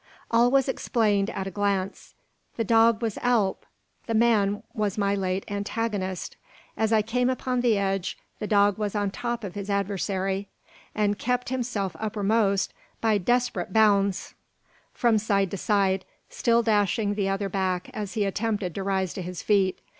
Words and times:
All 0.31 0.49
was 0.49 0.67
explained 0.67 1.29
at 1.29 1.45
a 1.45 1.51
glance. 1.51 2.15
The 2.57 2.63
dog 2.63 3.03
was 3.03 3.19
Alp; 3.19 3.67
the 4.07 4.15
man 4.15 4.63
was 4.73 4.97
my 4.97 5.13
late 5.13 5.43
antagonist! 5.47 6.37
As 6.75 6.91
I 6.91 7.03
came 7.03 7.29
upon 7.29 7.61
the 7.61 7.77
edge, 7.77 8.17
the 8.39 8.47
dog 8.47 8.79
was 8.79 8.95
on 8.95 9.09
the 9.09 9.15
top 9.15 9.43
of 9.43 9.53
his 9.53 9.69
adversary, 9.69 10.47
and 10.95 11.19
kept 11.19 11.49
himself 11.49 11.95
uppermost 11.99 12.73
by 12.99 13.19
desperate 13.19 13.73
bounds 13.73 14.33
from 14.91 15.19
side 15.19 15.51
to 15.51 15.57
side, 15.57 16.03
still 16.31 16.63
dashing 16.63 17.13
the 17.13 17.29
other 17.29 17.47
back 17.47 17.91
as 17.93 18.15
he 18.15 18.25
attempted 18.25 18.73
to 18.73 18.83
rise 18.83 19.13
to 19.13 19.21
his 19.21 19.43
feet. 19.43 19.81